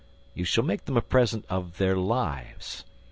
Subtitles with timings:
[0.33, 2.85] you shall make them a present of their lives